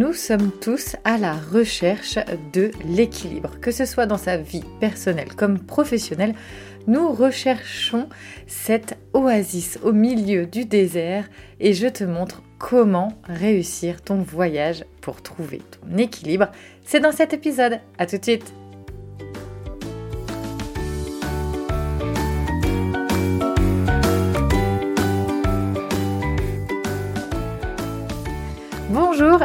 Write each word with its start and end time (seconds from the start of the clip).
nous 0.00 0.14
sommes 0.14 0.50
tous 0.50 0.96
à 1.04 1.18
la 1.18 1.34
recherche 1.34 2.18
de 2.54 2.70
l'équilibre, 2.86 3.60
que 3.60 3.70
ce 3.70 3.84
soit 3.84 4.06
dans 4.06 4.16
sa 4.16 4.38
vie 4.38 4.64
personnelle 4.80 5.34
comme 5.36 5.58
professionnelle. 5.58 6.34
Nous 6.86 7.12
recherchons 7.12 8.08
cette 8.46 8.96
oasis 9.12 9.78
au 9.82 9.92
milieu 9.92 10.46
du 10.46 10.64
désert 10.64 11.28
et 11.60 11.74
je 11.74 11.86
te 11.86 12.04
montre 12.04 12.42
comment 12.58 13.12
réussir 13.24 14.00
ton 14.00 14.22
voyage 14.22 14.86
pour 15.02 15.20
trouver 15.20 15.60
ton 15.70 15.98
équilibre. 15.98 16.48
C'est 16.86 17.00
dans 17.00 17.12
cet 17.12 17.34
épisode. 17.34 17.78
À 17.98 18.06
tout 18.06 18.16
de 18.16 18.24
suite. 18.24 18.54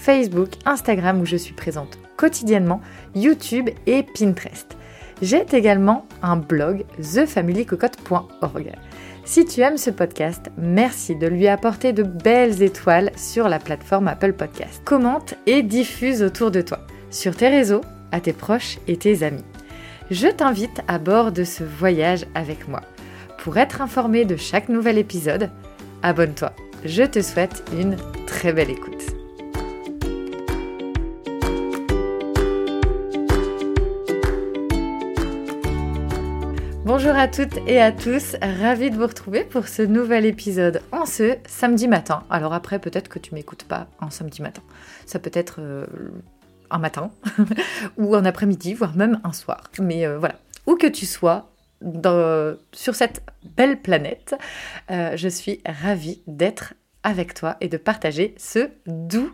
Facebook, 0.00 0.50
Instagram 0.64 1.20
où 1.20 1.26
je 1.26 1.36
suis 1.36 1.52
présente 1.52 1.98
quotidiennement, 2.16 2.80
YouTube 3.14 3.68
et 3.86 4.02
Pinterest. 4.02 4.76
J'ai 5.20 5.44
également 5.52 6.06
un 6.22 6.36
blog 6.36 6.84
thefamilycocotte.org. 7.00 8.72
Si 9.24 9.44
tu 9.44 9.60
aimes 9.60 9.76
ce 9.76 9.90
podcast, 9.90 10.50
merci 10.56 11.16
de 11.16 11.26
lui 11.26 11.48
apporter 11.48 11.92
de 11.92 12.02
belles 12.02 12.62
étoiles 12.62 13.12
sur 13.16 13.48
la 13.48 13.58
plateforme 13.58 14.08
Apple 14.08 14.32
Podcast. 14.32 14.80
Commente 14.84 15.34
et 15.46 15.62
diffuse 15.62 16.22
autour 16.22 16.50
de 16.50 16.62
toi, 16.62 16.80
sur 17.10 17.36
tes 17.36 17.48
réseaux, 17.48 17.82
à 18.10 18.20
tes 18.20 18.32
proches 18.32 18.78
et 18.88 18.96
tes 18.96 19.22
amis. 19.22 19.44
Je 20.10 20.28
t'invite 20.28 20.80
à 20.88 20.98
bord 20.98 21.30
de 21.30 21.44
ce 21.44 21.62
voyage 21.62 22.24
avec 22.34 22.68
moi. 22.68 22.80
Pour 23.38 23.58
être 23.58 23.82
informé 23.82 24.24
de 24.24 24.36
chaque 24.36 24.70
nouvel 24.70 24.96
épisode, 24.96 25.50
abonne-toi. 26.02 26.52
Je 26.86 27.02
te 27.02 27.20
souhaite 27.20 27.62
une 27.78 27.96
très 28.26 28.54
belle 28.54 28.70
écoute. 28.70 29.09
Bonjour 36.92 37.14
à 37.14 37.28
toutes 37.28 37.56
et 37.68 37.80
à 37.80 37.92
tous, 37.92 38.34
ravie 38.42 38.90
de 38.90 38.96
vous 38.96 39.06
retrouver 39.06 39.44
pour 39.44 39.68
ce 39.68 39.82
nouvel 39.82 40.26
épisode 40.26 40.82
en 40.90 41.06
ce 41.06 41.36
samedi 41.46 41.86
matin. 41.86 42.24
Alors 42.30 42.52
après, 42.52 42.80
peut-être 42.80 43.08
que 43.08 43.20
tu 43.20 43.32
m'écoutes 43.32 43.62
pas 43.62 43.86
en 44.00 44.10
samedi 44.10 44.42
matin. 44.42 44.60
Ça 45.06 45.20
peut 45.20 45.30
être 45.32 45.60
euh, 45.60 45.86
un 46.68 46.78
matin 46.78 47.12
ou 47.96 48.16
un 48.16 48.24
après-midi, 48.24 48.74
voire 48.74 48.96
même 48.96 49.20
un 49.22 49.32
soir. 49.32 49.70
Mais 49.78 50.04
euh, 50.04 50.18
voilà, 50.18 50.34
où 50.66 50.74
que 50.74 50.88
tu 50.88 51.06
sois 51.06 51.52
sur 52.72 52.96
cette 52.96 53.22
belle 53.56 53.80
planète, 53.80 54.34
euh, 54.90 55.16
je 55.16 55.28
suis 55.28 55.60
ravie 55.64 56.22
d'être 56.26 56.74
avec 57.02 57.34
toi 57.34 57.56
et 57.60 57.68
de 57.68 57.76
partager 57.76 58.34
ce 58.38 58.70
doux 58.86 59.30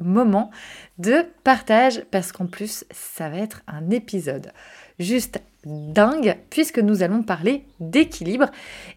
moment 0.00 0.50
de 0.98 1.24
partage 1.42 2.04
parce 2.12 2.30
qu'en 2.30 2.46
plus 2.46 2.84
ça 2.92 3.28
va 3.28 3.38
être 3.38 3.62
un 3.66 3.90
épisode 3.90 4.52
juste 4.98 5.40
dingue 5.64 6.36
puisque 6.50 6.78
nous 6.78 7.02
allons 7.02 7.22
parler 7.22 7.66
d'équilibre. 7.80 8.46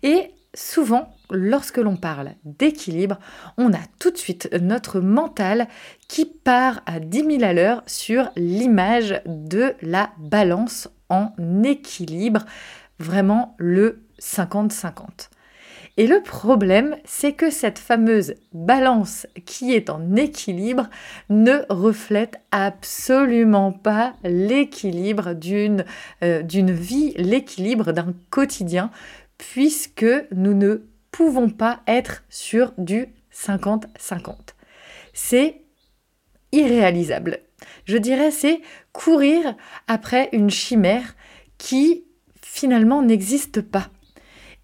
Et 0.03 0.31
souvent, 0.53 1.13
lorsque 1.29 1.77
l'on 1.77 1.97
parle 1.97 2.33
d'équilibre, 2.43 3.19
on 3.57 3.73
a 3.73 3.79
tout 3.99 4.11
de 4.11 4.17
suite 4.17 4.49
notre 4.61 4.99
mental 4.99 5.67
qui 6.07 6.25
part 6.25 6.81
à 6.85 6.99
10 6.99 7.39
000 7.39 7.43
à 7.43 7.53
l'heure 7.53 7.83
sur 7.85 8.29
l'image 8.35 9.21
de 9.25 9.73
la 9.81 10.11
balance 10.17 10.89
en 11.09 11.33
équilibre, 11.63 12.45
vraiment 12.99 13.55
le 13.57 14.03
50-50. 14.21 15.29
Et 15.99 16.07
le 16.07 16.21
problème, 16.21 16.95
c'est 17.03 17.33
que 17.33 17.49
cette 17.49 17.77
fameuse 17.77 18.35
balance 18.53 19.27
qui 19.45 19.73
est 19.73 19.89
en 19.89 20.15
équilibre 20.15 20.87
ne 21.29 21.65
reflète 21.67 22.39
absolument 22.51 23.73
pas 23.73 24.13
l'équilibre 24.23 25.33
d'une 25.33 25.83
euh, 26.23 26.41
vie, 26.47 27.11
l'équilibre 27.17 27.91
d'un 27.91 28.13
quotidien, 28.29 28.91
puisque 29.37 30.05
nous 30.33 30.53
ne 30.53 30.85
pouvons 31.11 31.49
pas 31.49 31.81
être 31.85 32.23
sur 32.29 32.71
du 32.77 33.07
50-50. 33.33 34.35
C'est 35.11 35.63
irréalisable. 36.53 37.39
Je 37.83 37.97
dirais 37.97 38.31
c'est 38.31 38.61
courir 38.93 39.53
après 39.89 40.29
une 40.31 40.49
chimère 40.49 41.17
qui 41.57 42.05
finalement 42.41 43.01
n'existe 43.01 43.61
pas. 43.61 43.89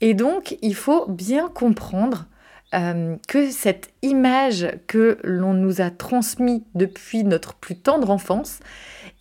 Et 0.02 0.14
donc, 0.14 0.58
il 0.62 0.76
faut 0.76 1.06
bien 1.08 1.50
comprendre 1.50 2.28
euh, 2.74 3.16
que 3.28 3.52
cette 3.52 3.90
image 4.02 4.68
que 4.88 5.18
l'on 5.24 5.54
nous 5.54 5.82
a 5.82 5.90
transmise 5.90 6.62
depuis 6.74 7.24
notre 7.24 7.54
plus 7.56 7.78
tendre 7.78 8.10
enfance 8.10 8.60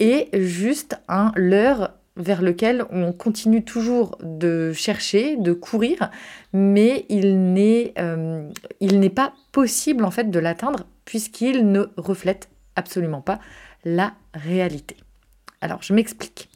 est 0.01 0.29
juste 0.41 0.99
un 1.09 1.33
leurre 1.37 1.93
vers 2.17 2.43
lequel 2.43 2.85
on 2.91 3.13
continue 3.13 3.65
toujours 3.65 4.19
de 4.23 4.73
chercher, 4.73 5.37
de 5.37 5.53
courir, 5.53 6.11
mais 6.53 7.07
il 7.09 7.53
n'est 7.53 7.93
euh, 7.99 8.51
pas 9.15 9.35
possible 9.53 10.05
en 10.05 10.11
fait 10.11 10.31
de 10.31 10.39
l'atteindre 10.39 10.87
puisqu'il 11.05 11.71
ne 11.71 11.87
reflète 11.97 12.49
absolument 12.77 13.21
pas 13.21 13.41
la 13.85 14.15
réalité. 14.33 14.97
Alors, 15.61 15.83
je 15.83 15.93
m'explique. 15.93 16.49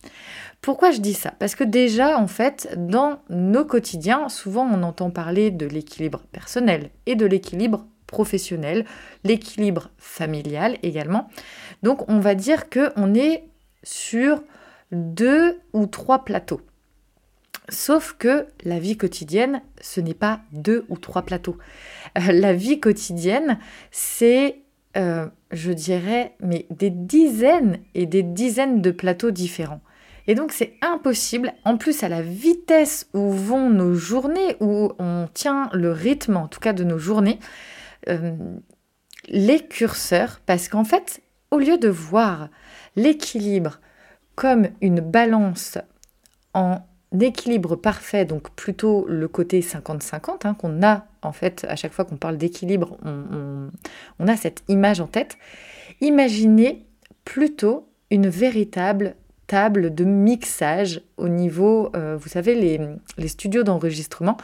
Pourquoi 0.60 0.91
je 0.91 1.00
dis 1.00 1.14
ça? 1.14 1.32
Parce 1.38 1.54
que 1.54 1.64
déjà, 1.64 2.19
en 2.19 2.26
fait, 2.26 2.69
dans 2.76 3.20
nos 3.30 3.64
quotidiens, 3.64 4.28
souvent 4.28 4.66
on 4.66 4.82
entend 4.82 5.10
parler 5.10 5.50
de 5.50 5.66
l'équilibre 5.66 6.22
personnel 6.32 6.91
et 7.06 7.14
de 7.14 7.26
l'équilibre 7.26 7.86
professionnel, 8.06 8.84
l'équilibre 9.22 9.91
familial 9.98 10.78
également. 10.82 11.28
Donc 11.82 12.08
on 12.08 12.19
va 12.19 12.34
dire 12.34 12.69
qu'on 12.70 13.14
est 13.14 13.44
sur 13.84 14.42
deux 14.91 15.60
ou 15.72 15.86
trois 15.86 16.25
plateaux. 16.25 16.61
Sauf 17.69 18.16
que 18.19 18.46
la 18.64 18.78
vie 18.78 18.96
quotidienne, 18.96 19.61
ce 19.81 20.00
n'est 20.00 20.14
pas 20.14 20.40
deux 20.52 20.87
ou 20.88 20.96
trois 20.96 21.22
plateaux. 21.22 21.58
Euh, 22.16 22.32
la 22.32 22.54
vie 22.54 22.81
quotidienne, 22.81 23.58
c'est, 23.90 24.62
euh, 24.96 25.26
je 25.50 25.72
dirais, 25.72 26.34
mais 26.40 26.66
des 26.70 26.90
dizaines 26.90 27.78
et 27.94 28.06
des 28.06 28.22
dizaines 28.22 28.81
de 28.81 28.90
plateaux 28.90 29.31
différents. 29.31 29.82
Et 30.28 30.34
donc 30.34 30.52
c'est 30.52 30.75
impossible, 30.82 31.54
en 31.64 31.78
plus 31.78 32.04
à 32.04 32.08
la 32.08 32.22
vitesse 32.22 33.08
où 33.14 33.32
vont 33.32 33.70
nos 33.70 33.94
journées, 33.94 34.56
où 34.60 34.92
on 34.98 35.26
tient 35.32 35.70
le 35.72 35.90
rythme 35.90 36.36
en 36.36 36.48
tout 36.48 36.60
cas 36.60 36.75
de 36.75 36.84
nos 36.84 36.98
journées, 36.98 37.38
euh, 38.08 38.36
les 39.26 39.66
curseurs, 39.66 40.40
parce 40.44 40.69
qu'en 40.69 40.84
fait, 40.84 41.22
au 41.50 41.58
lieu 41.58 41.78
de 41.78 41.88
voir 41.88 42.50
l'équilibre 42.94 43.80
comme 44.34 44.69
une 44.82 45.00
balance 45.00 45.78
en 46.52 46.80
équilibre 47.20 47.75
parfait, 47.76 48.26
donc 48.26 48.50
plutôt 48.50 49.06
le 49.08 49.28
côté 49.28 49.60
50-50 49.60 50.46
hein, 50.46 50.54
qu'on 50.54 50.82
a 50.82 51.06
en 51.22 51.32
fait 51.32 51.66
à 51.69 51.76
chaque 51.76 51.92
fois 51.92 52.04
qu'on 52.04 52.19
parle 52.19 52.36
d'équilibre, 52.36 52.98
on, 53.02 54.28
a 54.28 54.36
cette 54.36 54.62
image 54.69 55.00
en 55.00 55.06
tête. 55.06 55.38
Imaginez 56.02 56.86
plutôt 57.25 57.88
une 58.10 58.28
véritable 58.28 59.16
table 59.49 59.95
de 59.95 60.05
mixage 60.05 61.00
au 61.17 61.29
niveau, 61.29 61.91
euh, 61.97 62.17
vous 62.17 62.29
savez, 62.29 62.55
les, 62.55 63.29
studios 63.29 63.65
d'enregistrement 63.65 64.37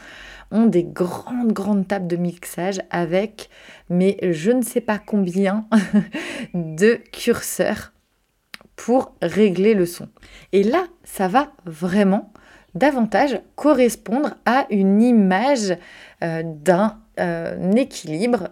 ont 0.51 0.65
des 0.65 0.83
grandes, 0.83 1.53
grandes 1.53 1.87
tables 1.87 2.07
de 2.07 2.17
mixage 2.17 2.81
avec, 2.89 3.49
mais 3.89 4.17
je 4.21 4.51
ne 4.51 4.63
sais 4.63 4.81
pas 4.81 4.97
combien 4.99 5.67
de 6.53 6.95
curseurs 7.13 7.93
pour 8.75 9.15
régler 9.21 9.75
le 9.75 9.85
son. 9.85 10.09
Et 10.51 10.63
là, 10.63 10.85
ça 11.03 11.27
va 11.27 11.51
vraiment 11.65 12.33
davantage 12.73 13.39
correspondre 13.55 14.35
à 14.45 14.65
une 14.71 15.01
image 15.01 15.77
euh, 16.23 16.41
d'un 16.43 16.99
euh, 17.19 17.71
équilibre 17.73 18.49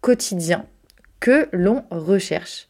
quotidien 0.00 0.64
que 1.20 1.48
l'on 1.52 1.84
recherche. 1.90 2.68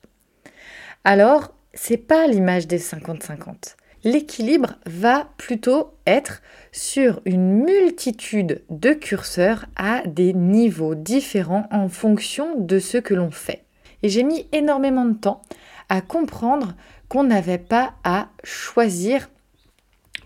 Alors, 1.05 1.55
c'est 1.75 1.97
pas 1.97 2.27
l'image 2.27 2.67
des 2.67 2.79
50-50. 2.79 3.77
L'équilibre 4.05 4.75
va 4.85 5.29
plutôt 5.39 5.95
être 6.07 6.43
sur 6.73 7.21
une 7.25 7.65
multitude 7.65 8.63
de 8.69 8.93
curseurs 8.93 9.65
à 9.77 10.03
des 10.07 10.35
niveaux 10.35 10.95
différents 10.95 11.67
en 11.71 11.89
fonction 11.89 12.59
de 12.59 12.79
ce 12.79 12.99
que 12.99 13.15
l'on 13.15 13.31
fait. 13.31 13.65
Et 14.03 14.11
j'ai 14.11 14.23
mis 14.23 14.47
énormément 14.53 15.07
de 15.07 15.15
temps 15.15 15.41
à 15.89 16.03
comprendre 16.03 16.75
qu'on 17.09 17.25
n'avait 17.25 17.59
pas 17.59 17.95
à 18.05 18.29
choisir 18.43 19.31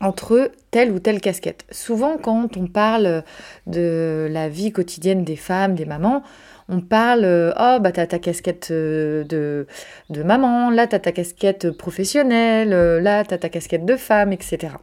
entre 0.01 0.51
telle 0.71 0.91
ou 0.91 0.99
telle 0.99 1.21
casquette. 1.21 1.65
Souvent, 1.71 2.19
quand 2.19 2.57
on 2.57 2.67
parle 2.67 3.25
de 3.67 4.29
la 4.31 4.49
vie 4.49 4.73
quotidienne 4.73 5.25
des 5.25 5.37
femmes, 5.37 5.75
des 5.75 5.85
mamans, 5.85 6.23
on 6.69 6.81
parle 6.81 7.55
oh 7.59 7.79
bah 7.81 7.93
t'as 7.93 8.07
ta 8.07 8.19
casquette 8.19 8.69
euh, 8.71 9.25
de, 9.25 9.67
de 10.11 10.23
maman, 10.23 10.71
là 10.71 10.87
t'as 10.87 10.99
ta 10.99 11.13
casquette 11.13 11.71
professionnelle, 11.71 12.73
euh, 12.73 13.01
là 13.01 13.25
t'as 13.25 13.39
ta 13.39 13.49
casquette 13.49 13.87
de 13.87 13.97
femme, 13.97 14.33
etc. 14.33 14.75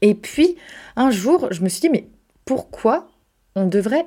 Et 0.00 0.14
puis 0.14 0.56
un 0.96 1.10
jour, 1.10 1.48
je 1.50 1.62
me 1.62 1.68
suis 1.68 1.80
dit 1.80 1.90
mais 1.90 2.08
pourquoi 2.44 3.08
on 3.56 3.66
devrait 3.66 4.06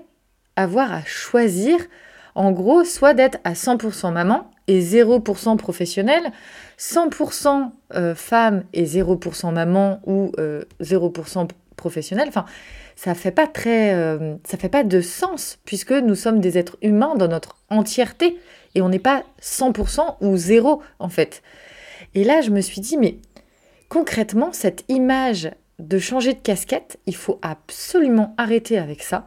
avoir 0.56 0.92
à 0.94 1.04
choisir 1.04 1.78
en 2.36 2.52
gros 2.52 2.86
soit 2.86 3.14
d'être 3.14 3.40
à 3.44 3.54
100% 3.54 4.14
maman 4.14 4.50
et 4.68 4.80
0% 4.80 5.58
professionnelle, 5.58 6.32
100% 6.80 7.72
euh, 7.96 8.16
femme 8.16 8.64
et 8.72 8.86
0% 8.86 9.52
maman 9.52 10.00
ou 10.06 10.32
0% 10.80 11.50
professionnelle. 11.76 12.30
Enfin, 12.30 12.46
ça 12.96 13.16
fait 13.16 13.32
pas 13.32 13.48
très, 13.48 13.94
euh, 13.94 14.36
ça 14.44 14.58
fait 14.58 14.70
pas 14.70 14.84
de 14.84 15.02
sens 15.02 15.60
puisque 15.66 15.92
nous 15.92 16.16
sommes 16.16 16.40
des 16.40 16.58
êtres 16.58 16.78
humains 16.82 17.16
dans 17.16 17.28
notre 17.28 17.58
entièreté 17.70 18.38
et 18.76 18.82
on 18.82 18.90
n'est 18.90 19.00
pas 19.00 19.24
100% 19.42 20.18
ou 20.22 20.38
zéro 20.38 20.82
en 21.00 21.10
fait. 21.10 21.42
Et 22.14 22.24
là, 22.24 22.42
je 22.42 22.50
me 22.50 22.62
suis 22.62 22.82
dit, 22.82 22.98
mais 22.98 23.18
concrètement, 23.90 24.52
cette 24.54 24.84
image 24.90 25.52
de 25.80 25.98
changer 25.98 26.34
de 26.34 26.40
casquette, 26.40 27.00
il 27.06 27.16
faut 27.16 27.40
absolument 27.42 28.36
arrêter 28.38 28.78
avec 28.78 29.02
ça 29.04 29.26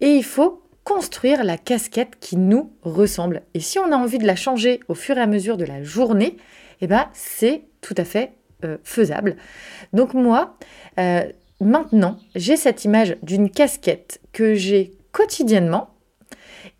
et 0.00 0.08
il 0.08 0.24
faut 0.24 0.62
construire 0.84 1.44
la 1.44 1.56
casquette 1.56 2.16
qui 2.18 2.36
nous 2.36 2.72
ressemble. 2.82 3.42
Et 3.54 3.60
si 3.60 3.78
on 3.78 3.92
a 3.92 3.96
envie 3.96 4.18
de 4.18 4.26
la 4.26 4.36
changer 4.36 4.80
au 4.88 4.94
fur 4.94 5.16
et 5.16 5.20
à 5.20 5.26
mesure 5.26 5.56
de 5.56 5.64
la 5.64 5.82
journée, 5.82 6.36
eh 6.80 6.86
ben, 6.86 7.08
c'est 7.12 7.62
tout 7.80 7.94
à 7.96 8.04
fait 8.04 8.32
euh, 8.64 8.78
faisable. 8.82 9.36
Donc 9.92 10.14
moi, 10.14 10.56
euh, 10.98 11.24
maintenant, 11.64 12.18
j'ai 12.34 12.56
cette 12.56 12.84
image 12.84 13.16
d'une 13.22 13.50
casquette 13.50 14.20
que 14.32 14.54
j'ai 14.54 14.96
quotidiennement 15.12 15.90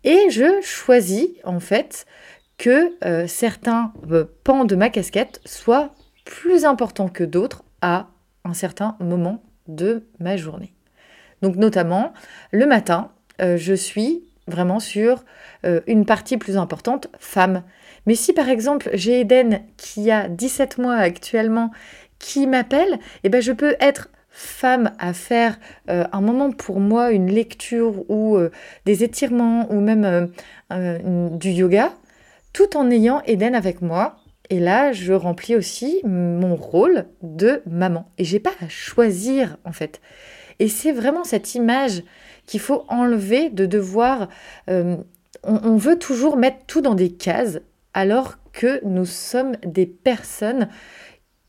et 0.03 0.29
je 0.29 0.61
choisis 0.61 1.27
en 1.43 1.59
fait 1.59 2.05
que 2.57 2.93
euh, 3.05 3.27
certains 3.27 3.93
euh, 4.11 4.25
pans 4.43 4.65
de 4.65 4.75
ma 4.75 4.89
casquette 4.89 5.41
soient 5.45 5.93
plus 6.25 6.65
importants 6.65 7.09
que 7.09 7.23
d'autres 7.23 7.63
à 7.81 8.07
un 8.45 8.53
certain 8.53 8.95
moment 8.99 9.43
de 9.67 10.07
ma 10.19 10.37
journée. 10.37 10.73
Donc 11.41 11.55
notamment 11.55 12.13
le 12.51 12.65
matin, 12.65 13.11
euh, 13.41 13.57
je 13.57 13.73
suis 13.73 14.23
vraiment 14.47 14.81
sur 14.81 15.23
une 15.87 16.05
partie 16.05 16.35
plus 16.35 16.57
importante 16.57 17.07
femme. 17.17 17.63
Mais 18.05 18.15
si 18.15 18.33
par 18.33 18.49
exemple 18.49 18.89
j'ai 18.91 19.21
Eden 19.21 19.61
qui 19.77 20.11
a 20.11 20.27
17 20.27 20.79
mois 20.79 20.95
actuellement 20.95 21.71
qui 22.19 22.45
m'appelle, 22.45 22.99
eh 23.23 23.29
ben 23.29 23.41
je 23.41 23.53
peux 23.53 23.77
être 23.79 24.09
femme 24.33 24.93
à 24.97 25.13
faire 25.13 25.59
euh, 25.89 26.05
un 26.11 26.19
moment 26.19 26.51
pour 26.51 26.79
moi, 26.79 27.11
une 27.11 27.29
lecture 27.29 28.09
ou 28.09 28.35
euh, 28.35 28.51
des 28.85 29.03
étirements 29.03 29.71
ou 29.71 29.79
même 29.79 30.31
euh, 30.71 31.29
du 31.37 31.51
yoga, 31.51 31.93
tout 32.51 32.75
en 32.75 32.89
ayant 32.89 33.21
Eden 33.27 33.53
avec 33.53 33.81
moi. 33.81 34.17
Et 34.49 34.59
là, 34.59 34.91
je 34.91 35.13
remplis 35.13 35.55
aussi 35.55 36.01
mon 36.03 36.55
rôle 36.55 37.05
de 37.21 37.61
maman. 37.69 38.11
Et 38.17 38.23
j'ai 38.23 38.39
pas 38.39 38.53
à 38.59 38.67
choisir 38.67 39.57
en 39.65 39.71
fait. 39.71 40.01
Et 40.59 40.67
c'est 40.67 40.91
vraiment 40.91 41.23
cette 41.23 41.55
image 41.55 42.03
qu'il 42.45 42.59
faut 42.59 42.85
enlever 42.89 43.49
de 43.49 43.65
devoir. 43.65 44.27
On, 44.67 45.05
on 45.43 45.77
veut 45.77 45.97
toujours 45.97 46.37
mettre 46.37 46.65
tout 46.67 46.81
dans 46.81 46.93
des 46.93 47.11
cases 47.11 47.59
alors 47.93 48.35
que 48.51 48.83
nous 48.85 49.05
sommes 49.05 49.55
des 49.65 49.85
personnes 49.85 50.67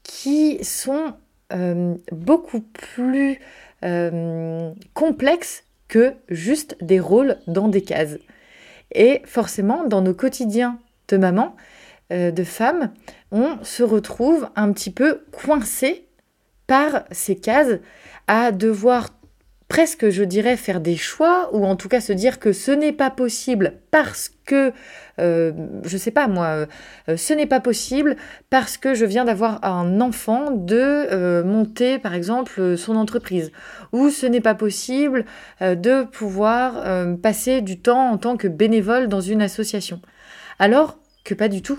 qui 0.03 0.63
sont 0.63 1.15
euh, 1.53 1.95
beaucoup 2.11 2.61
plus 2.61 3.39
euh, 3.85 4.73
complexe 4.95 5.65
que 5.89 6.15
juste 6.29 6.77
des 6.81 7.01
rôles 7.01 7.39
dans 7.47 7.69
des 7.69 7.83
cases. 7.83 8.17
Et 8.93 9.23
forcément, 9.27 9.85
dans 9.85 10.01
nos 10.01 10.15
quotidiens 10.15 10.79
de 11.09 11.17
maman, 11.17 11.55
euh, 12.13 12.31
de 12.31 12.45
femme, 12.45 12.93
on 13.31 13.59
se 13.63 13.83
retrouve 13.83 14.49
un 14.57 14.73
petit 14.73 14.91
peu 14.91 15.25
coincé 15.33 16.07
par 16.67 17.05
ces 17.11 17.37
cases 17.37 17.79
à 18.27 18.53
devoir 18.53 19.11
presque, 19.69 20.11
je 20.11 20.23
dirais, 20.23 20.57
faire 20.57 20.81
des 20.81 20.97
choix, 20.97 21.51
ou 21.55 21.65
en 21.65 21.77
tout 21.77 21.89
cas 21.89 22.01
se 22.01 22.13
dire 22.13 22.39
que 22.39 22.53
ce 22.53 22.71
n'est 22.71 22.93
pas 22.93 23.11
possible 23.11 23.75
parce 23.91 24.31
que, 24.45 24.73
euh, 25.19 25.53
je 25.85 25.97
sais 25.97 26.11
pas 26.11 26.29
moi, 26.29 26.67
euh, 27.09 27.17
ce 27.17 27.33
n'est 27.33 27.47
pas 27.47 27.61
possible 27.61 28.17
parce 28.51 28.77
que 28.77 28.95
je 28.95 29.05
viens 29.05 29.25
d'avoir 29.25 29.65
un 29.65 30.01
enfant 30.01 30.51
de 30.51 30.77
euh, 30.77 31.43
monter, 31.45 31.99
par 31.99 32.15
exemple, 32.15 32.77
son 32.77 32.97
entreprise, 32.97 33.53
ou 33.93 34.11
ce 34.11 34.27
n'est 34.27 34.41
pas 34.41 34.55
possible 34.55 35.25
de 35.61 36.05
pouvoir 36.05 36.85
passer 37.23 37.61
du 37.61 37.81
temps 37.81 38.11
en 38.11 38.19
tant 38.19 38.37
que 38.37 38.49
bénévole 38.49 39.09
dans 39.09 39.21
une 39.21 39.41
association. 39.43 40.01
Alors 40.59 40.99
que 41.25 41.35
pas 41.35 41.49
du 41.49 41.63
tout. 41.63 41.79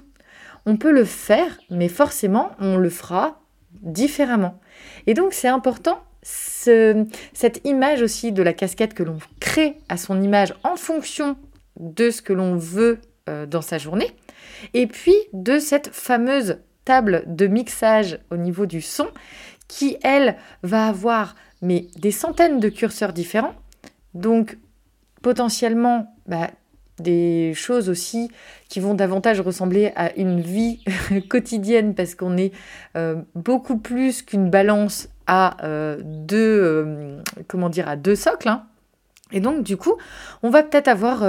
On 0.66 0.78
peut 0.78 0.92
le 0.92 1.06
faire, 1.06 1.60
mais 1.70 1.88
forcément, 1.88 2.52
on 2.60 2.78
le 2.78 2.90
fera 2.90 3.40
différemment. 3.82 4.60
Et 5.06 5.14
donc, 5.14 5.34
c'est 5.34 5.48
important 5.48 6.02
cette 6.26 7.62
image 7.66 8.02
aussi 8.02 8.32
de 8.32 8.42
la 8.42 8.54
casquette 8.54 8.96
que 8.96 9.04
l'on 9.04 9.20
crée 9.40 9.78
à 9.90 9.98
son 9.98 10.22
image 10.22 10.54
en 10.64 10.76
fonction 10.76 11.38
de 11.80 12.10
ce 12.10 12.22
que 12.22 12.34
l'on 12.34 12.56
veut 12.56 13.00
euh, 13.30 13.46
dans 13.46 13.62
sa 13.62 13.78
journée, 13.78 14.12
et 14.74 14.88
puis 14.88 15.16
de 15.34 15.60
cette 15.60 15.90
fameuse 15.90 16.58
table 16.84 17.24
de 17.28 17.48
mixage 17.48 18.20
au 18.32 18.38
niveau 18.38 18.66
du 18.66 18.82
son 18.82 19.08
qui, 19.68 19.98
elle, 20.04 20.36
va 20.64 20.88
avoir 20.88 21.36
mais 21.62 21.88
des 21.98 22.12
centaines 22.12 22.60
de 22.60 22.70
curseurs 22.70 23.14
différents, 23.14 23.56
donc 24.14 24.58
potentiellement 25.22 26.16
bah, 26.28 26.52
des 27.00 27.54
choses 27.56 27.90
aussi 27.90 28.30
qui 28.70 28.80
vont 28.80 28.94
davantage 28.94 29.42
ressembler 29.42 29.92
à 29.96 30.16
une 30.16 30.42
vie 30.42 30.84
quotidienne 31.30 31.96
parce 31.96 32.16
qu'on 32.16 32.38
est 32.38 32.54
euh, 32.96 33.22
beaucoup 33.34 33.78
plus 33.78 34.22
qu'une 34.22 34.50
balance 34.50 35.10
à 35.28 35.64
euh, 35.64 36.00
deux 36.04 36.62
euh, 36.62 37.22
comment 37.48 37.70
dire 37.70 37.88
à 37.88 37.96
deux 37.96 38.16
socles 38.16 38.50
hein. 38.50 38.64
et 39.32 39.40
donc 39.40 39.64
du 39.64 39.78
coup 39.78 39.96
on 40.44 40.50
va 40.50 40.64
peut-être 40.64 40.88
avoir 40.88 41.24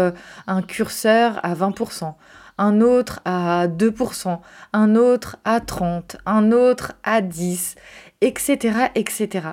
un 0.46 0.62
curseur 0.62 1.40
à 1.42 1.54
20% 1.54 2.14
un 2.58 2.80
autre 2.80 3.20
à 3.24 3.68
2%, 3.68 4.38
un 4.72 4.96
autre 4.96 5.36
à 5.44 5.60
30, 5.60 6.16
un 6.24 6.52
autre 6.52 6.94
à 7.02 7.20
10, 7.20 7.74
etc. 8.22 8.86
etc. 8.94 9.48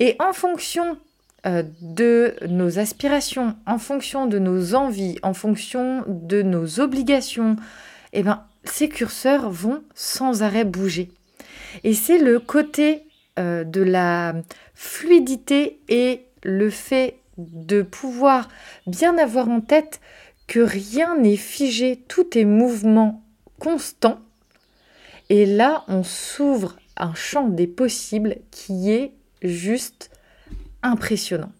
Et 0.00 0.16
en 0.18 0.32
fonction 0.32 0.98
euh, 1.46 1.62
de 1.80 2.34
nos 2.46 2.78
aspirations, 2.78 3.56
en 3.66 3.78
fonction 3.78 4.26
de 4.26 4.38
nos 4.38 4.74
envies, 4.74 5.18
en 5.22 5.34
fonction 5.34 6.04
de 6.06 6.42
nos 6.42 6.80
obligations, 6.80 7.56
eh 8.12 8.22
ben, 8.22 8.44
ces 8.64 8.88
curseurs 8.88 9.50
vont 9.50 9.82
sans 9.94 10.42
arrêt 10.42 10.64
bouger. 10.64 11.10
Et 11.84 11.94
c'est 11.94 12.18
le 12.18 12.38
côté 12.38 13.04
euh, 13.38 13.64
de 13.64 13.82
la 13.82 14.34
fluidité 14.74 15.80
et 15.88 16.26
le 16.42 16.70
fait 16.70 17.18
de 17.38 17.82
pouvoir 17.82 18.48
bien 18.86 19.16
avoir 19.18 19.48
en 19.48 19.60
tête 19.60 20.00
que 20.46 20.60
rien 20.60 21.16
n'est 21.16 21.36
figé, 21.36 22.04
tout 22.08 22.36
est 22.36 22.44
mouvement 22.44 23.22
constant. 23.58 24.20
Et 25.30 25.46
là, 25.46 25.84
on 25.88 26.02
s'ouvre 26.02 26.76
un 26.96 27.14
champ 27.14 27.48
des 27.48 27.66
possibles 27.66 28.36
qui 28.50 28.90
est 28.90 29.12
juste 29.40 30.10
impressionnant. 30.82 31.52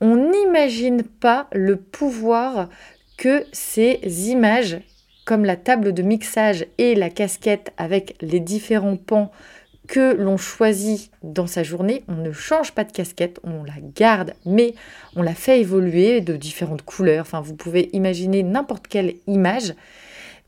On 0.00 0.16
n'imagine 0.16 1.02
pas 1.04 1.46
le 1.52 1.76
pouvoir 1.76 2.68
que 3.16 3.44
ces 3.52 4.00
images 4.30 4.80
comme 5.24 5.44
la 5.44 5.56
table 5.56 5.92
de 5.92 6.02
mixage 6.02 6.66
et 6.78 6.94
la 6.94 7.10
casquette 7.10 7.72
avec 7.76 8.16
les 8.20 8.40
différents 8.40 8.96
pans 8.96 9.32
que 9.86 10.14
l'on 10.14 10.36
choisit 10.36 11.10
dans 11.22 11.46
sa 11.46 11.62
journée, 11.62 12.04
on 12.08 12.16
ne 12.16 12.32
change 12.32 12.72
pas 12.72 12.84
de 12.84 12.92
casquette, 12.92 13.40
on 13.44 13.64
la 13.64 13.80
garde, 13.94 14.34
mais 14.44 14.74
on 15.14 15.22
la 15.22 15.34
fait 15.34 15.60
évoluer 15.60 16.20
de 16.20 16.36
différentes 16.36 16.82
couleurs. 16.82 17.22
Enfin, 17.22 17.40
vous 17.40 17.54
pouvez 17.54 17.90
imaginer 17.92 18.42
n'importe 18.42 18.88
quelle 18.88 19.14
image, 19.26 19.74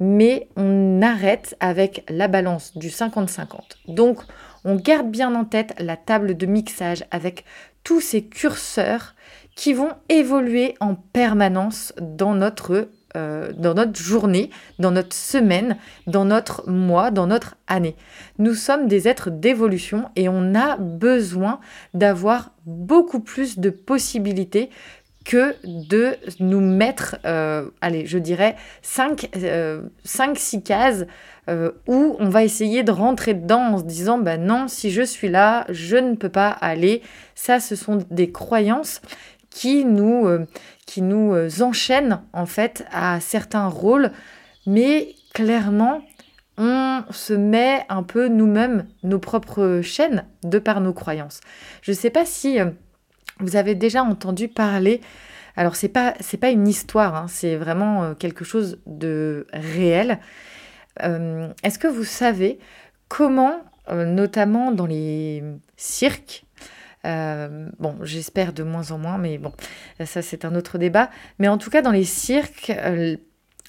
mais 0.00 0.48
on 0.56 1.02
arrête 1.02 1.56
avec 1.60 2.04
la 2.08 2.28
balance 2.28 2.76
du 2.76 2.88
50-50. 2.88 3.60
Donc, 3.88 4.20
on 4.64 4.76
garde 4.76 5.10
bien 5.10 5.34
en 5.34 5.44
tête 5.44 5.74
la 5.78 5.96
table 5.96 6.36
de 6.36 6.46
mixage 6.46 7.04
avec 7.10 7.44
tous 7.84 8.00
ces 8.00 8.24
curseurs 8.24 9.14
qui 9.56 9.72
vont 9.72 9.92
évoluer 10.08 10.74
en 10.80 10.94
permanence 10.94 11.92
dans 12.00 12.34
notre 12.34 12.88
euh, 13.16 13.52
dans 13.56 13.72
notre 13.72 13.98
journée, 13.98 14.50
dans 14.78 14.90
notre 14.90 15.16
semaine, 15.16 15.78
dans 16.06 16.26
notre 16.26 16.68
mois, 16.68 17.10
dans 17.10 17.26
notre 17.26 17.56
année. 17.66 17.96
Nous 18.38 18.52
sommes 18.52 18.86
des 18.86 19.08
êtres 19.08 19.30
d'évolution 19.30 20.10
et 20.14 20.28
on 20.28 20.54
a 20.54 20.76
besoin 20.76 21.58
d'avoir 21.94 22.50
beaucoup 22.66 23.20
plus 23.20 23.58
de 23.58 23.70
possibilités 23.70 24.68
que 25.24 25.54
de 25.64 26.16
nous 26.38 26.60
mettre, 26.60 27.16
euh, 27.24 27.70
allez, 27.80 28.04
je 28.04 28.18
dirais 28.18 28.56
5-6 28.82 29.28
euh, 29.36 30.60
cases 30.62 31.06
où 31.86 32.16
on 32.18 32.28
va 32.28 32.44
essayer 32.44 32.82
de 32.82 32.92
rentrer 32.92 33.32
dedans 33.32 33.72
en 33.72 33.78
se 33.78 33.84
disant, 33.84 34.18
ben 34.18 34.38
non, 34.38 34.68
si 34.68 34.90
je 34.90 35.00
suis 35.00 35.30
là, 35.30 35.64
je 35.70 35.96
ne 35.96 36.14
peux 36.14 36.28
pas 36.28 36.50
aller. 36.50 37.00
Ça, 37.34 37.58
ce 37.58 37.74
sont 37.74 38.00
des 38.10 38.30
croyances 38.30 39.00
qui 39.58 39.84
nous, 39.84 40.28
euh, 40.28 40.46
qui 40.86 41.02
nous 41.02 41.34
euh, 41.34 41.48
enchaînent 41.62 42.20
en 42.32 42.46
fait 42.46 42.84
à 42.92 43.18
certains 43.18 43.66
rôles, 43.66 44.12
mais 44.66 45.16
clairement, 45.34 46.02
on 46.58 47.02
se 47.10 47.32
met 47.32 47.84
un 47.88 48.04
peu 48.04 48.28
nous-mêmes 48.28 48.86
nos 49.02 49.18
propres 49.18 49.80
chaînes 49.82 50.24
de 50.44 50.60
par 50.60 50.80
nos 50.80 50.92
croyances. 50.92 51.40
Je 51.82 51.90
ne 51.90 51.96
sais 51.96 52.10
pas 52.10 52.24
si 52.24 52.60
euh, 52.60 52.66
vous 53.40 53.56
avez 53.56 53.74
déjà 53.74 54.04
entendu 54.04 54.46
parler. 54.46 55.00
Alors 55.56 55.74
c'est 55.74 55.88
pas 55.88 56.14
pas 56.40 56.50
une 56.50 56.68
histoire, 56.68 57.16
hein, 57.16 57.26
c'est 57.28 57.56
vraiment 57.56 58.14
quelque 58.14 58.44
chose 58.44 58.78
de 58.86 59.48
réel. 59.52 60.20
Est-ce 61.00 61.80
que 61.80 61.88
vous 61.88 62.04
savez 62.04 62.60
comment, 63.08 63.56
notamment 63.90 64.70
dans 64.70 64.86
les 64.86 65.42
cirques, 65.76 66.44
euh, 67.06 67.68
bon, 67.78 67.96
j'espère 68.02 68.52
de 68.52 68.62
moins 68.62 68.90
en 68.90 68.98
moins, 68.98 69.18
mais 69.18 69.38
bon, 69.38 69.52
ça 70.04 70.22
c'est 70.22 70.44
un 70.44 70.54
autre 70.54 70.78
débat. 70.78 71.10
Mais 71.38 71.48
en 71.48 71.58
tout 71.58 71.70
cas, 71.70 71.82
dans 71.82 71.90
les 71.90 72.04
cirques, 72.04 72.70
euh, 72.70 73.16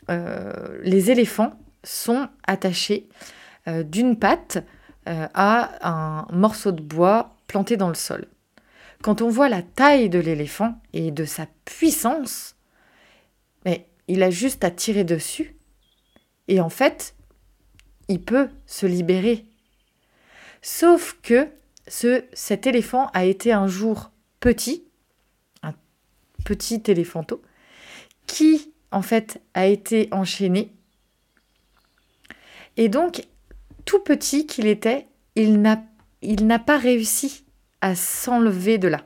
euh, 0.09 0.79
les 0.83 1.11
éléphants 1.11 1.53
sont 1.83 2.27
attachés 2.45 3.07
d'une 3.67 4.17
patte 4.17 4.57
à 5.05 5.87
un 5.87 6.27
morceau 6.31 6.71
de 6.71 6.81
bois 6.81 7.35
planté 7.47 7.77
dans 7.77 7.87
le 7.87 7.93
sol. 7.93 8.25
Quand 9.03 9.21
on 9.21 9.29
voit 9.29 9.47
la 9.47 9.61
taille 9.61 10.09
de 10.09 10.17
l'éléphant 10.19 10.81
et 10.93 11.11
de 11.11 11.23
sa 11.23 11.45
puissance, 11.65 12.55
mais 13.65 13.87
il 14.07 14.23
a 14.23 14.31
juste 14.31 14.63
à 14.63 14.71
tirer 14.71 15.03
dessus. 15.03 15.55
Et 16.47 16.59
en 16.61 16.69
fait, 16.69 17.15
il 18.07 18.21
peut 18.21 18.49
se 18.65 18.87
libérer. 18.87 19.45
Sauf 20.61 21.17
que 21.21 21.47
cet 21.89 22.67
éléphant 22.67 23.07
a 23.13 23.25
été 23.25 23.51
un 23.51 23.67
jour 23.67 24.11
petit, 24.39 24.85
un 25.63 25.73
petit 26.45 26.81
éléphanto, 26.87 27.41
qui 28.27 28.73
en 28.91 29.01
fait 29.01 29.41
a 29.53 29.65
été 29.65 30.07
enchaîné. 30.11 30.71
Et 32.77 32.89
donc, 32.89 33.27
tout 33.85 33.99
petit 33.99 34.45
qu'il 34.45 34.67
était, 34.67 35.07
il 35.35 35.61
n'a 35.61 36.59
pas 36.59 36.77
réussi 36.77 37.43
à 37.81 37.95
s'enlever 37.95 38.77
de 38.77 38.87
là. 38.87 39.05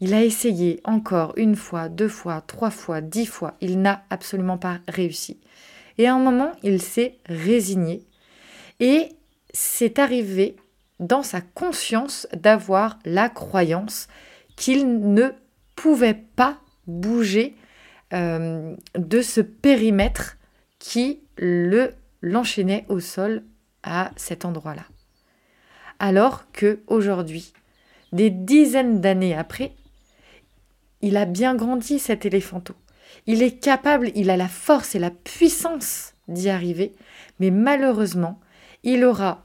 Il 0.00 0.12
a 0.12 0.24
essayé 0.24 0.80
encore 0.84 1.32
une 1.36 1.56
fois, 1.56 1.88
deux 1.88 2.08
fois, 2.08 2.42
trois 2.42 2.70
fois, 2.70 3.00
dix 3.00 3.26
fois. 3.26 3.56
Il 3.60 3.80
n'a 3.80 4.04
absolument 4.10 4.58
pas 4.58 4.80
réussi. 4.88 5.40
Et 5.98 6.06
à 6.06 6.14
un 6.14 6.18
moment, 6.18 6.52
il 6.62 6.82
s'est 6.82 7.18
résigné. 7.26 8.04
Et 8.80 9.10
c'est 9.52 10.00
arrivé 10.00 10.56
dans 11.00 11.22
sa 11.22 11.40
conscience 11.40 12.26
d'avoir 12.34 12.98
la 13.04 13.28
croyance 13.28 14.08
qu'il 14.56 15.12
ne 15.12 15.30
pouvait 15.76 16.22
pas 16.36 16.58
bouger 16.86 17.56
euh, 18.12 18.74
de 18.96 19.22
ce 19.22 19.40
périmètre 19.40 20.36
qui 20.78 21.20
le 21.36 21.94
l'enchaînait 22.22 22.86
au 22.88 23.00
sol 23.00 23.42
à 23.82 24.10
cet 24.16 24.46
endroit-là. 24.46 24.86
Alors 25.98 26.50
que 26.52 26.80
aujourd'hui, 26.86 27.52
des 28.12 28.30
dizaines 28.30 29.00
d'années 29.00 29.34
après, 29.34 29.72
il 31.02 31.18
a 31.18 31.26
bien 31.26 31.54
grandi 31.54 31.98
cet 31.98 32.24
éléphanto. 32.24 32.74
Il 33.26 33.42
est 33.42 33.58
capable, 33.58 34.10
il 34.14 34.30
a 34.30 34.38
la 34.38 34.48
force 34.48 34.94
et 34.94 34.98
la 34.98 35.10
puissance 35.10 36.14
d'y 36.28 36.48
arriver, 36.48 36.94
mais 37.40 37.50
malheureusement, 37.50 38.40
il 38.82 39.04
aura 39.04 39.43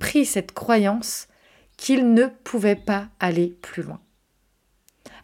pris 0.00 0.24
cette 0.24 0.50
croyance 0.50 1.28
qu'il 1.76 2.12
ne 2.12 2.26
pouvait 2.26 2.74
pas 2.74 3.06
aller 3.20 3.56
plus 3.62 3.84
loin. 3.84 4.00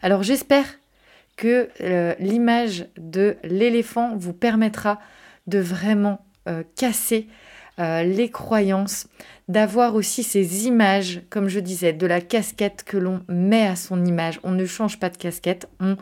Alors 0.01 0.23
j'espère 0.23 0.65
que 1.35 1.69
euh, 1.81 2.15
l'image 2.19 2.87
de 2.97 3.35
l'éléphant 3.43 4.15
vous 4.15 4.33
permettra 4.33 4.99
de 5.45 5.59
vraiment 5.59 6.25
euh, 6.47 6.63
casser 6.75 7.27
euh, 7.79 8.03
les 8.03 8.31
croyances, 8.31 9.07
d'avoir 9.47 9.93
aussi 9.93 10.23
ces 10.23 10.65
images, 10.65 11.21
comme 11.29 11.47
je 11.47 11.59
disais, 11.59 11.93
de 11.93 12.07
la 12.07 12.21
casquette 12.21 12.83
que 12.83 12.97
l'on 12.97 13.21
met 13.27 13.67
à 13.67 13.75
son 13.75 14.03
image. 14.03 14.39
On 14.43 14.51
ne 14.51 14.65
change 14.65 14.99
pas 14.99 15.09
de 15.09 15.17
casquette, 15.17 15.69
on, 15.79 15.95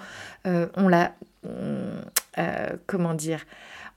on 0.46 0.88
la... 0.88 1.13
comment 2.88 3.13
dire 3.13 3.46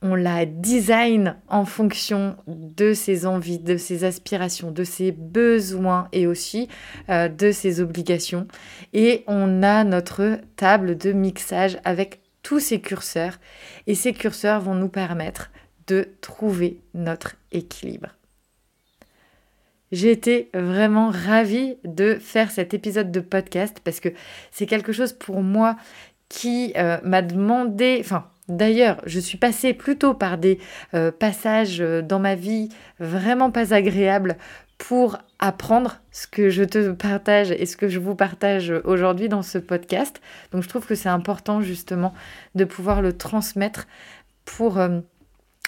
on 0.01 0.15
la 0.15 0.47
design 0.47 1.37
en 1.49 1.65
fonction 1.65 2.37
de 2.47 2.93
ses 2.93 3.27
envies, 3.27 3.59
de 3.59 3.77
ses 3.77 4.05
aspirations, 4.05 4.71
de 4.71 4.85
ses 4.85 5.13
besoins 5.13 6.09
et 6.13 6.27
aussi 6.27 6.69
euh, 7.09 7.29
de 7.29 7.51
ses 7.51 7.81
obligations. 7.81 8.47
Et 8.93 9.25
on 9.27 9.63
a 9.63 9.85
notre 9.85 10.41
table 10.57 10.97
de 10.97 11.13
mixage 11.13 11.79
avec 11.85 12.21
tous 12.43 12.61
ces 12.61 12.81
curseurs. 12.81 13.39
Et 13.87 13.95
ces 13.95 14.13
curseurs 14.13 14.61
vont 14.61 14.75
nous 14.75 14.89
permettre 14.89 15.51
de 15.89 16.09
trouver 16.21 16.81
notre 16.95 17.37
équilibre. 17.51 18.09
J'ai 19.91 20.11
été 20.11 20.51
vraiment 20.53 21.11
ravie 21.11 21.77
de 21.85 22.17
faire 22.21 22.51
cet 22.51 22.75
épisode 22.75 23.11
de 23.11 23.21
podcast 23.21 23.81
parce 23.83 24.01
que 24.01 24.11
c'est 24.51 24.67
quelque 24.67 24.93
chose 24.93 25.15
pour 25.15 25.43
moi 25.43 25.77
qui 26.29 26.75
euh, 26.77 26.99
m'a 27.03 27.23
demandé, 27.23 27.97
enfin 28.01 28.29
D'ailleurs, 28.49 29.01
je 29.05 29.21
suis 29.21 29.37
passée 29.37 29.75
plutôt 29.75 30.15
par 30.15 30.39
des 30.39 30.59
euh, 30.95 31.11
passages 31.11 31.81
euh, 31.81 32.01
dans 32.01 32.19
ma 32.19 32.35
vie 32.35 32.71
vraiment 32.99 33.51
pas 33.51 33.75
agréables 33.75 34.39
pour 34.79 35.19
apprendre 35.39 36.01
ce 36.13 36.27
que 36.27 36.49
je 36.49 36.65
te 36.65 36.93
partage 36.93 37.51
et 37.51 37.67
ce 37.67 37.77
que 37.77 37.89
je 37.89 37.99
vous 37.99 38.15
partage 38.15 38.73
aujourd'hui 38.85 39.29
dans 39.29 39.43
ce 39.43 39.59
podcast. 39.59 40.21
Donc 40.53 40.63
je 40.63 40.69
trouve 40.69 40.87
que 40.87 40.95
c'est 40.95 41.09
important 41.09 41.61
justement 41.61 42.15
de 42.55 42.65
pouvoir 42.65 43.03
le 43.03 43.13
transmettre 43.13 43.87
pour 44.45 44.79
euh, 44.79 45.01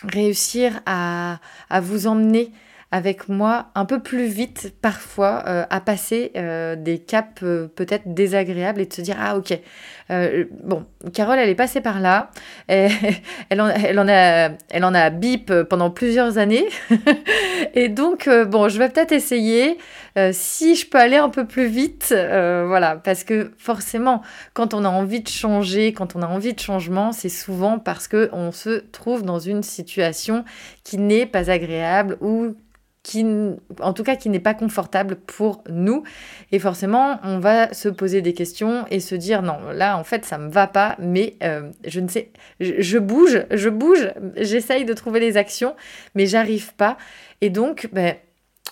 réussir 0.05 0.81
à, 0.87 1.41
à 1.69 1.81
vous 1.81 2.07
emmener 2.07 2.53
avec 2.93 3.29
moi 3.29 3.67
un 3.77 3.85
peu 3.85 4.01
plus 4.01 4.27
vite 4.27 4.75
parfois 4.83 5.45
euh, 5.47 5.65
à 5.71 5.81
passer 5.81 6.33
euh, 6.37 6.75
des 6.75 6.99
caps 6.99 7.43
euh, 7.45 7.69
peut-être 7.69 8.15
désagréables 8.15 8.81
et 8.81 8.87
de 8.87 8.93
se 8.93 9.01
dire 9.01 9.17
ah 9.21 9.37
ok 9.37 9.57
bon 10.65 10.87
Carole 11.15 11.39
elle 11.39 11.49
est 11.49 11.55
passée 11.55 11.81
par 11.81 12.01
là. 12.01 12.33
Elle, 12.69 13.61
en, 13.61 13.69
elle, 13.69 13.99
en, 13.99 14.09
a 14.09 14.51
elle 14.71 14.85
en 14.85 14.93
a 14.93 15.11
bip 15.11 15.53
pendant 15.69 15.91
plusieurs 15.91 16.37
années. 16.37 16.67
Et 17.75 17.89
donc 17.89 18.29
bon 18.49 18.69
je 18.69 18.79
vais 18.79 18.89
peut-être 18.89 19.13
essayer 19.13 19.79
si 20.33 20.75
je 20.75 20.89
peux 20.89 20.99
aller 20.99 21.17
un 21.17 21.29
peu 21.29 21.47
plus 21.47 21.67
vite 21.67 22.09
voilà 22.09 22.97
parce 22.97 23.23
que 23.23 23.53
forcément 23.57 24.23
quand 24.53 24.75
on 24.75 24.85
a 24.85 24.89
envie 24.89 25.21
de 25.21 25.29
changer 25.29 25.93
quand 25.93 26.17
on 26.17 26.23
a 26.23 26.27
envie 26.27 26.55
de 26.55 26.61
changement 26.61 27.13
c'est 27.13 27.29
souvent 27.29 27.79
parce 27.79 28.09
que 28.09 28.29
on 28.33 28.51
se 28.51 28.81
trouve 28.91 29.23
dans 29.23 29.39
une 29.39 29.63
situation 29.63 30.45
qui 30.83 30.99
n'est 30.99 31.27
pas 31.27 31.51
agréable 31.51 32.19
ou 32.21 32.57
en 33.81 33.93
tout 33.93 34.03
cas, 34.03 34.17
qui 34.17 34.29
n'est 34.29 34.41
pas 34.41 34.55
confortable 34.55 35.17
pour 35.17 35.63
nous. 35.69 36.03
Et 36.53 36.59
forcément, 36.59 37.19
on 37.23 37.39
va 37.39 37.73
se 37.73 37.89
poser 37.89 38.23
des 38.23 38.33
questions 38.33 38.85
et 38.91 39.01
se 39.01 39.15
dire 39.15 39.43
non, 39.43 39.59
là, 39.73 39.97
en 39.97 40.05
fait, 40.05 40.25
ça 40.25 40.39
me 40.39 40.51
va 40.51 40.67
pas, 40.67 40.97
mais 40.99 41.37
euh, 41.43 41.71
je 41.87 42.01
ne 42.01 42.09
sais, 42.09 42.31
je, 42.61 42.99
bouge, 42.99 43.45
je 43.51 43.69
bouge, 43.69 44.11
j'essaye 44.37 44.85
de 44.85 44.93
trouver 44.93 45.21
les 45.21 45.37
actions, 45.37 45.75
mais 46.15 46.27
j'arrive 46.27 46.75
pas. 46.75 46.97
Et 47.41 47.51
donc, 47.51 47.89
ben, 47.93 48.15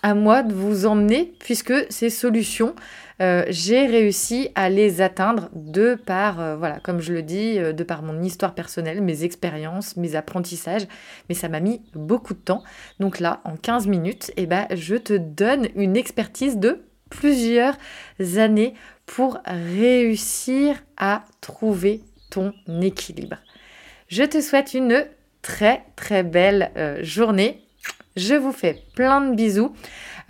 à 0.03 0.15
moi 0.15 0.43
de 0.43 0.53
vous 0.53 0.87
emmener 0.87 1.35
puisque 1.39 1.75
ces 1.91 2.11
solutions, 2.11 2.75
euh, 3.21 3.45
j'ai 3.49 3.87
réussi 3.87 4.51
à 4.55 4.69
les 4.69 5.01
atteindre 5.01 5.49
de 5.55 5.95
par, 5.95 6.41
euh, 6.41 6.57
voilà, 6.57 6.81
comme 6.81 7.01
je 7.01 7.13
le 7.13 7.23
dis, 7.23 7.59
de 7.59 7.83
par 7.85 8.03
mon 8.03 8.23
histoire 8.23 8.55
personnelle, 8.55 9.03
mes 9.03 9.25
expériences, 9.25 9.97
mes 9.97 10.15
apprentissages, 10.15 10.87
mais 11.29 11.35
ça 11.35 11.49
m'a 11.49 11.61
mis 11.61 11.83
beaucoup 11.95 12.35
de 12.35 12.39
temps. 12.39 12.63
Donc 13.01 13.21
là, 13.21 13.41
en 13.45 13.57
15 13.57 13.87
minutes, 13.87 14.33
eh 14.37 14.47
ben, 14.47 14.67
je 14.71 14.97
te 14.97 15.15
donne 15.15 15.69
une 15.75 15.97
expertise 15.97 16.57
de 16.59 16.83
plusieurs 17.11 17.77
années 18.37 18.75
pour 19.07 19.39
réussir 19.47 20.77
à 20.97 21.25
trouver 21.41 22.03
ton 22.31 22.53
équilibre. 22.83 23.37
Je 24.09 24.23
te 24.23 24.41
souhaite 24.41 24.75
une 24.75 25.07
très 25.43 25.85
très 25.97 26.23
belle 26.23 26.71
euh, 26.77 26.99
journée. 27.03 27.63
Je 28.17 28.35
vous 28.35 28.53
fais 28.53 28.83
plein 28.95 29.21
de 29.21 29.35
bisous. 29.35 29.75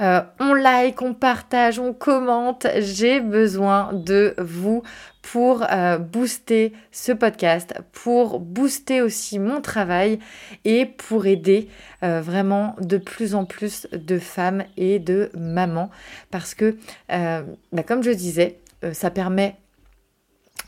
Euh, 0.00 0.22
on 0.38 0.54
like, 0.54 1.02
on 1.02 1.14
partage, 1.14 1.78
on 1.78 1.92
commente. 1.92 2.66
J'ai 2.78 3.20
besoin 3.20 3.92
de 3.92 4.34
vous 4.38 4.82
pour 5.22 5.64
euh, 5.70 5.98
booster 5.98 6.72
ce 6.92 7.12
podcast, 7.12 7.74
pour 7.92 8.40
booster 8.40 9.02
aussi 9.02 9.38
mon 9.38 9.60
travail 9.60 10.18
et 10.64 10.86
pour 10.86 11.26
aider 11.26 11.68
vraiment 12.00 12.76
de 12.80 12.96
plus 12.96 13.34
en 13.34 13.44
plus 13.44 13.88
de 13.92 14.18
femmes 14.18 14.64
et 14.76 15.00
de 15.00 15.30
mamans. 15.36 15.90
Parce 16.30 16.54
que, 16.54 16.76
bah, 17.08 17.82
comme 17.84 18.02
je 18.02 18.12
disais, 18.12 18.60
ça 18.92 19.10
permet 19.10 19.56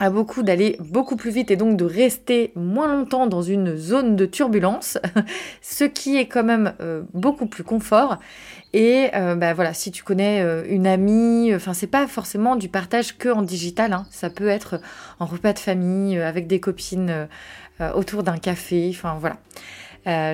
à 0.01 0.09
beaucoup 0.09 0.43
d'aller 0.43 0.79
beaucoup 0.81 1.15
plus 1.15 1.31
vite 1.31 1.51
et 1.51 1.57
donc 1.57 1.77
de 1.77 1.85
rester 1.85 2.53
moins 2.57 2.89
longtemps 2.89 3.27
dans 3.27 3.43
une 3.43 3.77
zone 3.77 4.17
de 4.17 4.25
turbulence, 4.25 4.99
ce 5.61 5.85
qui 5.85 6.17
est 6.17 6.27
quand 6.27 6.43
même 6.43 6.73
euh, 6.81 7.03
beaucoup 7.13 7.47
plus 7.47 7.65
confort. 7.65 8.19
Et 8.73 9.11
euh, 9.15 9.35
bah 9.35 9.53
voilà, 9.53 9.75
si 9.75 9.91
tu 9.91 10.03
connais 10.03 10.41
euh, 10.41 10.65
une 10.69 10.87
amie, 10.87 11.55
enfin 11.55 11.75
c'est 11.75 11.87
pas 11.87 12.07
forcément 12.07 12.57
du 12.57 12.71
partage 12.71 13.19
que 13.19 13.29
en 13.29 13.43
digital, 13.43 13.93
hein. 13.93 14.07
ça 14.11 14.31
peut 14.31 14.49
être 14.49 14.81
en 15.19 15.27
repas 15.27 15.53
de 15.53 15.59
famille, 15.59 16.19
avec 16.19 16.47
des 16.47 16.59
copines, 16.59 17.29
autour 17.95 18.23
d'un 18.23 18.37
café, 18.37 18.91
enfin 18.91 19.17
voilà. 19.19 19.37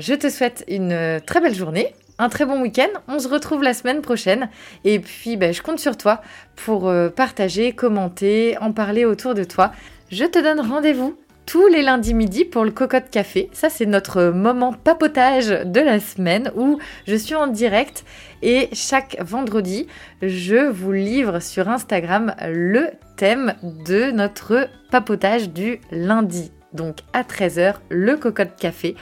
je 0.00 0.14
te 0.14 0.28
souhaite 0.28 0.64
une 0.66 1.20
très 1.24 1.40
belle 1.40 1.54
journée 1.54 1.94
un 2.18 2.28
très 2.28 2.46
bon 2.46 2.60
week-end. 2.62 2.88
On 3.08 3.18
se 3.18 3.28
retrouve 3.28 3.62
la 3.62 3.74
semaine 3.74 4.00
prochaine. 4.00 4.48
Et 4.84 4.98
puis, 4.98 5.36
ben, 5.36 5.52
je 5.52 5.62
compte 5.62 5.78
sur 5.78 5.96
toi 5.96 6.20
pour 6.56 6.88
euh, 6.88 7.08
partager, 7.08 7.72
commenter, 7.72 8.56
en 8.60 8.72
parler 8.72 9.04
autour 9.04 9.34
de 9.34 9.44
toi. 9.44 9.72
Je 10.10 10.24
te 10.24 10.38
donne 10.38 10.60
rendez-vous 10.60 11.18
tous 11.46 11.68
les 11.68 11.82
lundis 11.82 12.12
midi 12.12 12.44
pour 12.44 12.64
le 12.64 12.72
cocotte 12.72 13.08
café. 13.10 13.48
Ça, 13.52 13.70
c'est 13.70 13.86
notre 13.86 14.24
moment 14.24 14.72
papotage 14.72 15.48
de 15.48 15.80
la 15.80 16.00
semaine 16.00 16.50
où 16.56 16.78
je 17.06 17.14
suis 17.14 17.36
en 17.36 17.46
direct 17.46 18.04
et 18.42 18.68
chaque 18.72 19.16
vendredi, 19.20 19.86
je 20.22 20.68
vous 20.68 20.92
livre 20.92 21.40
sur 21.40 21.68
Instagram 21.68 22.34
le 22.48 22.88
thème 23.16 23.54
de 23.62 24.10
notre 24.10 24.68
papotage 24.90 25.50
du 25.50 25.80
lundi. 25.92 26.50
Donc 26.72 26.98
à 27.12 27.22
13h, 27.22 27.76
le 27.88 28.16
cocotte 28.16 28.56
café 28.58 28.96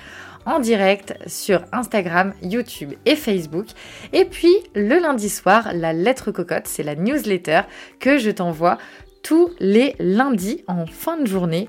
en 0.46 0.58
direct 0.58 1.14
sur 1.26 1.64
Instagram, 1.72 2.32
YouTube 2.42 2.92
et 3.06 3.16
Facebook. 3.16 3.66
Et 4.12 4.24
puis 4.24 4.54
le 4.74 5.00
lundi 5.00 5.28
soir, 5.28 5.70
la 5.74 5.92
lettre 5.92 6.30
cocotte, 6.30 6.66
c'est 6.66 6.82
la 6.82 6.94
newsletter 6.94 7.62
que 8.00 8.18
je 8.18 8.30
t'envoie 8.30 8.78
tous 9.22 9.50
les 9.58 9.96
lundis 9.98 10.64
en 10.66 10.86
fin 10.86 11.16
de 11.16 11.26
journée 11.26 11.68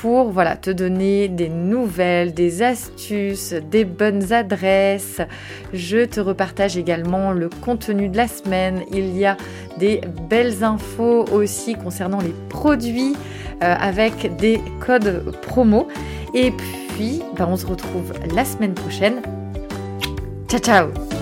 pour 0.00 0.30
voilà, 0.30 0.56
te 0.56 0.70
donner 0.70 1.28
des 1.28 1.48
nouvelles, 1.48 2.34
des 2.34 2.62
astuces, 2.62 3.54
des 3.70 3.84
bonnes 3.84 4.32
adresses. 4.32 5.20
Je 5.72 6.04
te 6.04 6.20
repartage 6.20 6.76
également 6.76 7.32
le 7.32 7.48
contenu 7.48 8.08
de 8.08 8.16
la 8.16 8.28
semaine. 8.28 8.82
Il 8.92 9.16
y 9.16 9.24
a 9.24 9.36
des 9.78 10.00
belles 10.28 10.62
infos 10.62 11.24
aussi 11.32 11.74
concernant 11.74 12.20
les 12.20 12.34
produits 12.48 13.16
euh, 13.62 13.74
avec 13.80 14.36
des 14.36 14.60
codes 14.80 15.34
promo. 15.42 15.88
Et 16.34 16.52
ben, 16.98 17.46
on 17.46 17.56
se 17.56 17.66
retrouve 17.66 18.12
la 18.34 18.44
semaine 18.44 18.74
prochaine. 18.74 19.22
Ciao 20.48 20.60
ciao 20.60 21.17